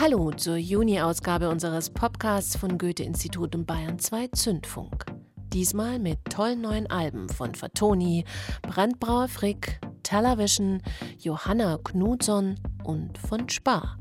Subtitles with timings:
[0.00, 5.06] Hallo zur Juni-Ausgabe unseres Podcasts von Goethe-Institut und Bayern 2 Zündfunk.
[5.52, 8.24] Diesmal mit tollen neuen Alben von Fatoni,
[8.62, 10.80] Brandbrauer Frick, Television,
[11.18, 13.98] Johanna Knudson und von Spar.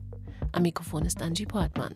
[0.51, 1.95] Am Mikrofon ist Angie Portmann.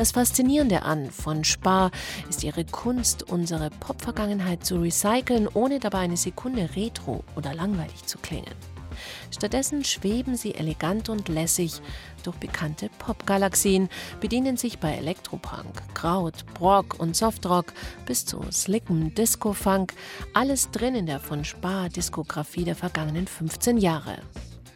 [0.00, 1.90] Das Faszinierende an von Spar
[2.30, 8.16] ist ihre Kunst, unsere Pop-Vergangenheit zu recyceln, ohne dabei eine Sekunde retro oder langweilig zu
[8.16, 8.54] klingen.
[9.30, 11.82] Stattdessen schweben sie elegant und lässig
[12.22, 13.90] durch bekannte Pop-Galaxien,
[14.20, 17.74] bedienen sich bei Elektropunk, Kraut, Brock und Softrock
[18.06, 19.92] bis zu slickem Disco-Funk,
[20.32, 24.16] alles drin in der von Spar-Diskografie der vergangenen 15 Jahre.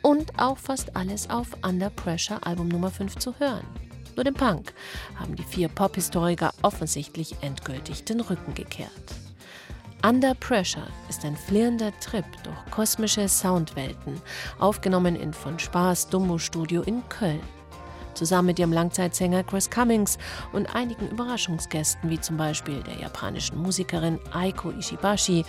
[0.03, 3.65] Und auch fast alles auf Under Pressure Album Nummer 5 zu hören.
[4.17, 4.73] Nur dem Punk
[5.17, 8.91] haben die vier Pop-Historiker offensichtlich endgültig den Rücken gekehrt.
[10.07, 14.21] Under Pressure ist ein flirrender Trip durch kosmische Soundwelten,
[14.59, 17.41] aufgenommen in von Spaß Dumbo Studio in Köln
[18.15, 20.19] zusammen mit ihrem Langzeitsänger Chris Cummings
[20.53, 25.45] und einigen Überraschungsgästen, wie zum Beispiel der japanischen Musikerin Aiko Ishibashi,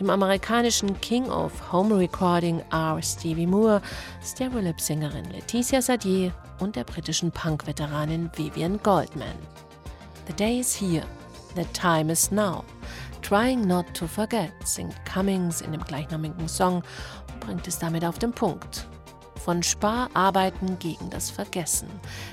[0.00, 3.00] dem amerikanischen King of Home Recording R.
[3.02, 3.82] Stevie Moore,
[4.22, 9.36] Stereolab-Sängerin Laetitia Sadier und der britischen Punk-Veteranin Vivian Goldman.
[10.26, 11.06] The day is here,
[11.54, 12.64] the time is now.
[13.22, 16.82] Trying Not to Forget singt Cummings in dem gleichnamigen Song
[17.28, 18.86] und bringt es damit auf den Punkt
[19.46, 21.88] von Spararbeiten gegen das Vergessen,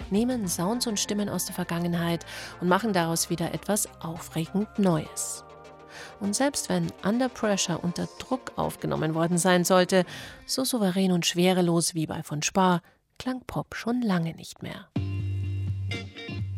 [0.09, 2.25] nehmen Sounds und Stimmen aus der Vergangenheit
[2.59, 5.45] und machen daraus wieder etwas aufregend Neues.
[6.19, 10.05] Und selbst wenn Under Pressure unter Druck aufgenommen worden sein sollte,
[10.47, 12.81] so souverän und schwerelos wie bei von Spar,
[13.23, 14.89] klang Pop schon lange nicht mehr.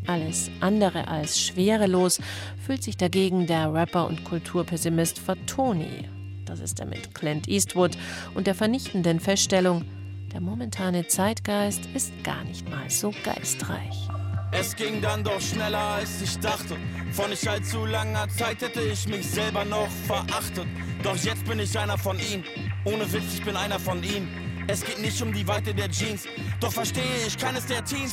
[0.07, 2.19] Alles andere als schwerelos
[2.65, 6.09] fühlt sich dagegen der Rapper und Kulturpessimist Fatoni.
[6.45, 7.95] Das ist er mit Clint Eastwood
[8.33, 9.85] und der vernichtenden Feststellung,
[10.33, 14.07] der momentane Zeitgeist ist gar nicht mal so geistreich.
[14.51, 16.77] Es ging dann doch schneller als ich dachte.
[17.11, 20.65] Vor nicht allzu langer Zeit hätte ich mich selber noch verachtet.
[21.03, 22.43] Doch jetzt bin ich einer von ihnen.
[22.85, 24.44] Ohne Witz, ich bin einer von ihnen.
[24.67, 26.23] Es geht nicht um die Weite der Jeans,
[26.59, 28.11] doch verstehe ich keines der Teens.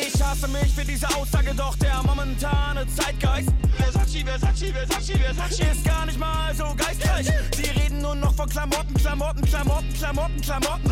[0.00, 5.84] Ich hasse mich für diese Aussage, doch der momentane Zeitgeist Versace, Versace, Versace, Versace ist
[5.84, 7.26] gar nicht mal so geistreich.
[7.56, 10.84] Sie reden nur noch von Klamotten, Klamotten, Klamotten, Klamotten, Klamotten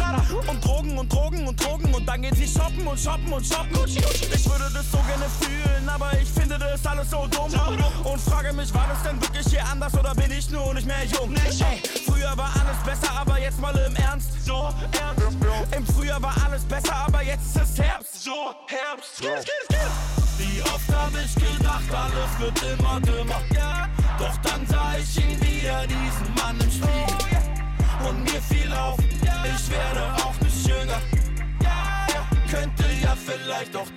[0.49, 3.71] und Drogen und Drogen und Drogen und dann gehen sie shoppen und shoppen und shoppen.
[3.87, 7.53] Ich würde das so gerne fühlen, aber ich finde das alles so dumm
[8.05, 11.05] und frage mich, war das denn wirklich hier anders oder bin ich nur nicht mehr
[11.05, 11.35] jung?
[11.37, 11.81] Hey,
[12.23, 14.45] früher war alles besser, aber jetzt mal im Ernst.
[14.45, 15.77] So ernst.
[15.77, 18.23] Im Frühjahr war alles besser, aber jetzt ist es Herbst.
[18.23, 19.21] So Herbst.
[19.21, 23.43] Die Wie oft hab ich gedacht, alles wird immer dümmer.
[24.19, 28.09] Doch dann sah ich ihn wieder, diesen Mann im Spiegel.
[28.09, 31.01] Und mir fiel auf, ich werde auch nicht jünger.
[32.51, 33.89] Könnte ja vielleicht auch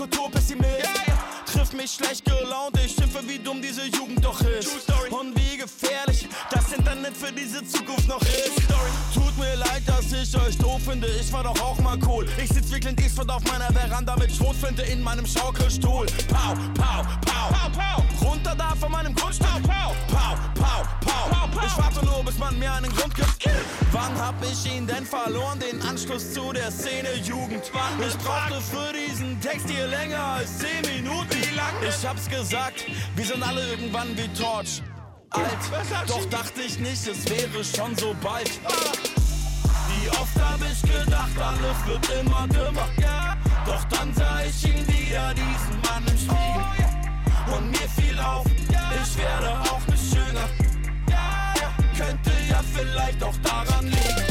[0.00, 0.68] aber ich bin ein Kulturpessimist.
[0.68, 1.18] Yeah.
[1.46, 4.68] Triff mich schlecht gelaunt, ich schimpfe, wie dumm diese Jugend doch ist.
[5.10, 8.59] Und wie gefährlich das Internet für diese Zukunft noch ist.
[10.34, 12.26] Ich euch doof finde, ich war doch auch mal cool.
[12.42, 16.06] Ich sitz wirklich in Eastwood auf meiner Veranda mit Schrotflinte in meinem Schaukelstuhl.
[16.28, 18.28] Pau, pau, pau, pau, pau.
[18.28, 19.48] Runter da von meinem Grundstück.
[19.62, 21.66] Pau, pau, pau, pau, pau.
[21.66, 23.50] Ich warte nur, bis man mir einen Grund gibt.
[23.92, 27.70] Wann hab ich ihn denn verloren, den Anschluss zu der Szene Jugend?
[28.06, 31.30] Ich brauchte für diesen Text hier länger als 10 Minuten.
[31.30, 31.74] Wie lang?
[31.88, 32.84] Ich hab's gesagt,
[33.16, 34.82] wir sind alle irgendwann wie Torch
[35.30, 36.08] alt.
[36.08, 38.50] Doch dachte ich nicht, es wäre schon so bald.
[40.00, 42.88] Wie oft hab ich gedacht, alles wird immer dümmer.
[43.66, 47.54] Doch dann sah ich ihn wieder, diesen Mann im Spiegel.
[47.54, 50.48] Und mir fiel auf, ich werde auch nicht jünger.
[51.96, 54.29] Könnte ja vielleicht auch daran liegen.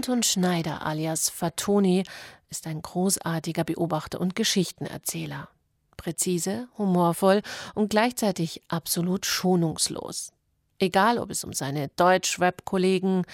[0.00, 2.04] Anton Schneider alias Fatoni
[2.48, 5.50] ist ein großartiger Beobachter und Geschichtenerzähler
[5.98, 7.42] präzise, humorvoll
[7.74, 10.32] und gleichzeitig absolut schonungslos.
[10.78, 13.26] Egal, ob es um seine Deutsch-Rap-Kollegen,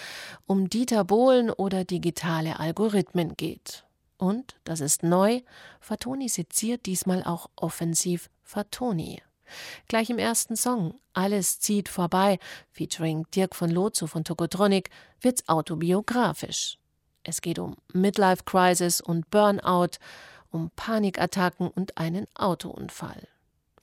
[0.45, 3.85] um Dieter Bohlen oder digitale Algorithmen geht.
[4.17, 5.39] Und, das ist neu,
[5.79, 9.21] Fatoni seziert diesmal auch offensiv Fatoni.
[9.87, 12.39] Gleich im ersten Song Alles zieht vorbei,
[12.71, 14.89] featuring Dirk von Lozo von Tokotronic,
[15.21, 16.77] wird's autobiografisch.
[17.23, 19.97] Es geht um Midlife Crisis und Burnout,
[20.51, 23.27] um Panikattacken und einen Autounfall.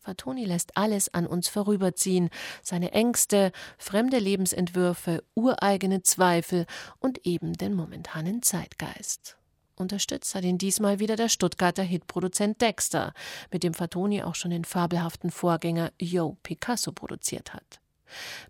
[0.05, 2.29] Fatoni lässt alles an uns vorüberziehen,
[2.63, 6.67] seine Ängste, fremde Lebensentwürfe, ureigene Zweifel
[6.99, 9.37] und eben den momentanen Zeitgeist.
[9.77, 13.13] Unterstützt hat ihn diesmal wieder der Stuttgarter Hitproduzent Dexter,
[13.51, 17.81] mit dem Fatoni auch schon den fabelhaften Vorgänger Yo Picasso produziert hat.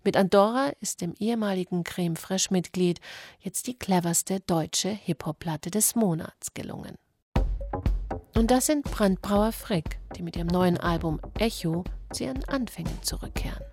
[0.03, 2.99] Mit Andorra ist dem ehemaligen Creme Fraiche Mitglied
[3.39, 6.95] jetzt die cleverste deutsche Hip-Hop-Platte des Monats gelungen.
[8.35, 13.63] Und das sind Brandbrauer Frick, die mit ihrem neuen Album Echo zu ihren Anfängen zurückkehren.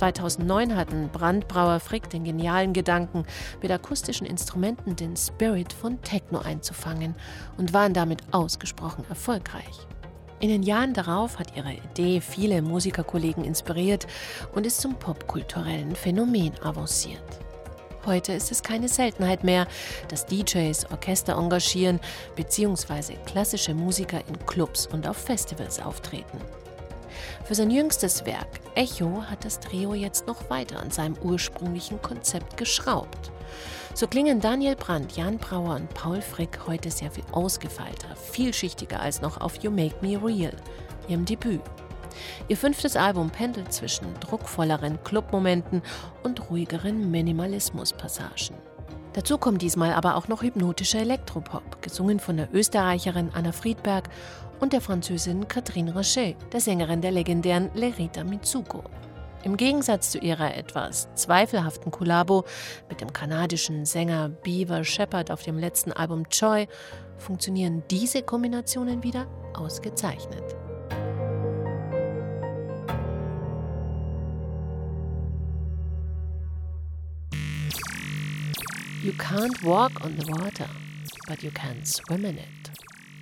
[0.00, 3.26] 2009 hatten Brandbrauer Frick den genialen Gedanken,
[3.60, 7.14] mit akustischen Instrumenten den Spirit von Techno einzufangen
[7.58, 9.86] und waren damit ausgesprochen erfolgreich.
[10.40, 14.06] In den Jahren darauf hat ihre Idee viele Musikerkollegen inspiriert
[14.54, 17.20] und ist zum popkulturellen Phänomen avanciert.
[18.06, 19.66] Heute ist es keine Seltenheit mehr,
[20.08, 22.00] dass DJs Orchester engagieren
[22.36, 23.16] bzw.
[23.26, 26.38] klassische Musiker in Clubs und auf Festivals auftreten.
[27.44, 32.56] Für sein jüngstes Werk Echo hat das Trio jetzt noch weiter an seinem ursprünglichen Konzept
[32.56, 33.32] geschraubt.
[33.94, 39.20] So klingen Daniel Brandt, Jan Brauer und Paul Frick heute sehr viel ausgefeilter, vielschichtiger als
[39.20, 40.54] noch auf You Make Me Real,
[41.08, 41.60] ihrem Debüt.
[42.48, 45.82] Ihr fünftes Album pendelt zwischen druckvolleren Clubmomenten
[46.22, 48.56] und ruhigeren Minimalismuspassagen.
[49.12, 54.08] Dazu kommt diesmal aber auch noch hypnotischer Elektropop, gesungen von der Österreicherin Anna Friedberg
[54.60, 58.84] und der Französin Catherine Rocher, der Sängerin der legendären Lerita Mitsuko.
[59.42, 62.44] Im Gegensatz zu ihrer etwas zweifelhaften Kollabo
[62.90, 66.68] mit dem kanadischen Sänger Beaver Shepard auf dem letzten Album Joy
[67.16, 70.56] funktionieren diese Kombinationen wieder ausgezeichnet.
[79.02, 80.68] You can't walk on the water,
[81.26, 82.59] but you can swim in it.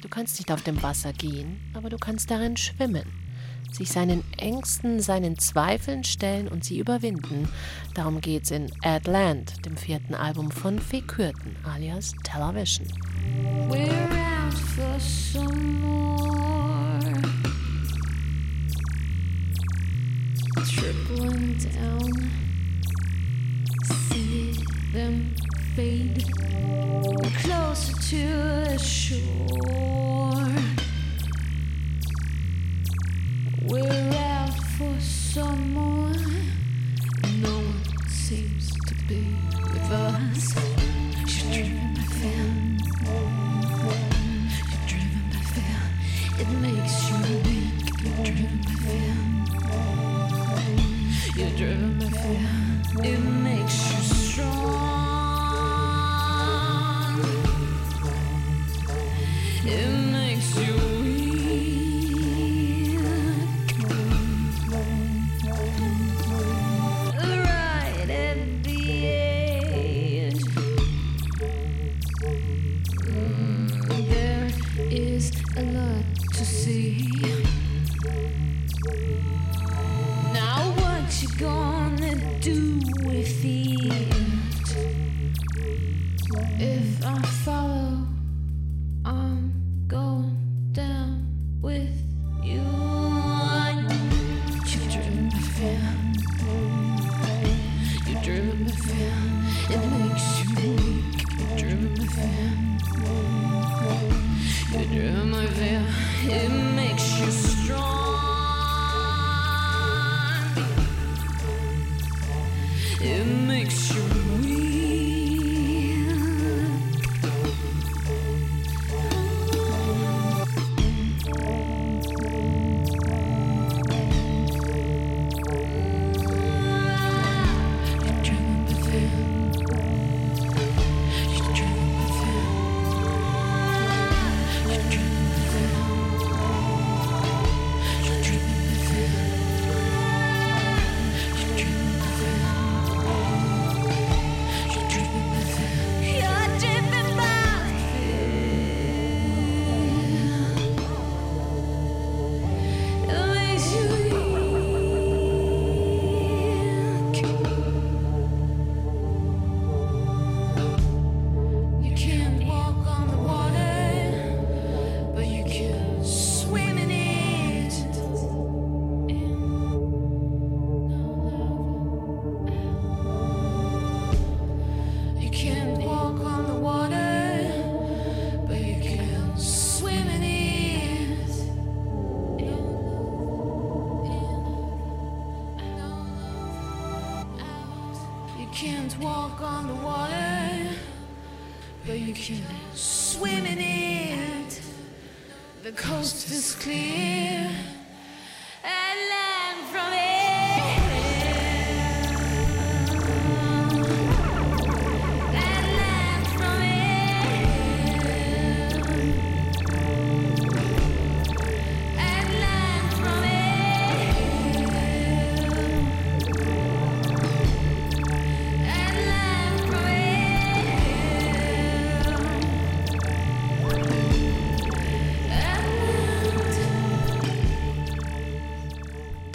[0.00, 3.28] Du kannst nicht auf dem Wasser gehen, aber du kannst darin schwimmen
[3.72, 7.48] sich seinen Ängsten, seinen Zweifeln stellen und sie überwinden.
[7.94, 12.86] Darum geht's in Ad Land, dem vierten Album von Fee Kürten, alias Television.
[13.68, 16.98] We're out for some more.
[20.74, 22.30] Tripling down.
[24.10, 24.52] See
[24.92, 25.34] them
[25.74, 26.24] fade
[27.42, 29.37] closer to the shore.
[75.18, 77.08] is a lot to see.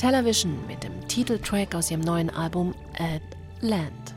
[0.04, 3.24] Television mit dem Titeltrack aus ihrem neuen Album Ad
[3.62, 4.14] Land.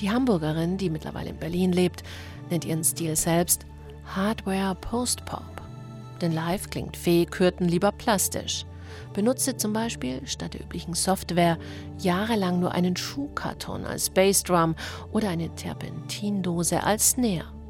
[0.00, 2.02] Die Hamburgerin, die mittlerweile in Berlin lebt,
[2.48, 3.66] nennt ihren Stil selbst
[4.06, 5.60] Hardware Post-Pop.
[6.22, 8.64] Denn live klingt Fee Kürten lieber plastisch.
[9.12, 11.58] Benutzte zum Beispiel statt der üblichen Software
[11.98, 14.74] jahrelang nur einen Schuhkarton als Bassdrum
[15.12, 17.61] oder eine Terpentindose als Snare.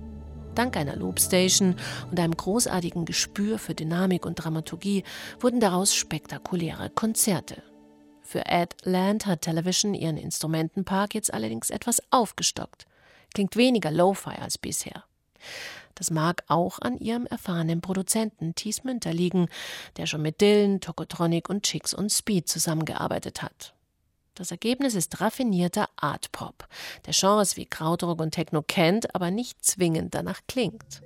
[0.54, 1.76] Dank einer Loopstation
[2.10, 5.02] und einem großartigen Gespür für Dynamik und Dramaturgie
[5.40, 7.62] wurden daraus spektakuläre Konzerte.
[8.20, 12.86] Für Ed Land hat Television ihren Instrumentenpark jetzt allerdings etwas aufgestockt.
[13.34, 15.04] Klingt weniger Lo-Fi als bisher.
[15.94, 19.48] Das mag auch an ihrem erfahrenen Produzenten Thies Münter liegen,
[19.96, 23.74] der schon mit Dylan, Tokotronic und Chicks und Speed zusammengearbeitet hat.
[24.34, 26.66] Das Ergebnis ist raffinierter Art Pop,
[27.04, 31.02] der Genres wie Krautrock und Techno kennt, aber nicht zwingend danach klingt.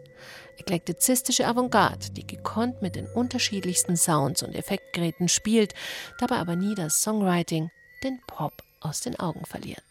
[0.59, 5.75] Eklektizistische Avantgarde, die gekonnt mit den unterschiedlichsten Sounds und Effektgeräten spielt,
[6.21, 7.71] dabei aber nie das Songwriting,
[8.05, 9.83] den Pop aus den Augen verliert.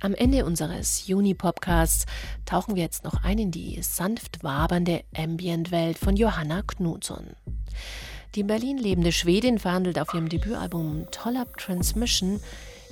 [0.00, 2.06] Am Ende unseres Juni-Podcasts
[2.44, 7.36] tauchen wir jetzt noch ein in die sanft wabernde Ambient-Welt von Johanna Knutsson.
[8.34, 12.40] Die in Berlin lebende Schwedin verhandelt auf ihrem Debütalbum Tollab Transmission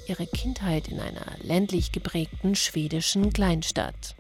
[0.07, 4.15] ihre Kindheit in einer ländlich geprägten schwedischen Kleinstadt.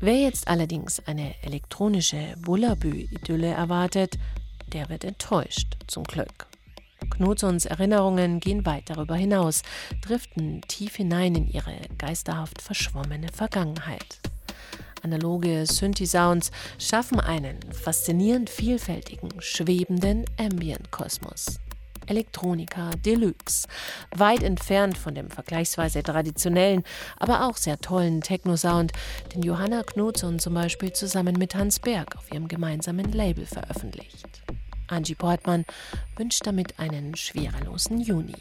[0.00, 4.18] Wer jetzt allerdings eine elektronische Bullabü-Idylle erwartet,
[4.72, 6.46] der wird enttäuscht, zum Glück.
[7.10, 9.62] Knutsons Erinnerungen gehen weit darüber hinaus,
[10.02, 14.20] driften tief hinein in ihre geisterhaft verschwommene Vergangenheit.
[15.06, 21.60] Analoge Synthi-Sounds schaffen einen faszinierend vielfältigen, schwebenden Ambient-Kosmos.
[22.08, 23.68] Elektronika Deluxe,
[24.16, 26.82] weit entfernt von dem vergleichsweise traditionellen,
[27.18, 28.90] aber auch sehr tollen Techno-Sound,
[29.32, 34.42] den Johanna Knudson zum Beispiel zusammen mit Hans Berg auf ihrem gemeinsamen Label veröffentlicht.
[34.88, 35.64] Angie Portmann
[36.16, 38.34] wünscht damit einen schwerelosen Juni.